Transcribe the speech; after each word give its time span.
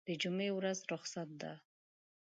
دجمعې 0.07 0.49
ورځ 0.57 0.79
رخصت 0.91 1.29
ده 1.41 1.53